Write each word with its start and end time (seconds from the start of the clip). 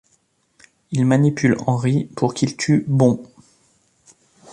Il 0.91 1.05
manipule 1.05 1.57
Henry 1.67 2.05
pour 2.15 2.33
qu’il 2.33 2.57
tue 2.57 2.85
Bon. 2.87 3.23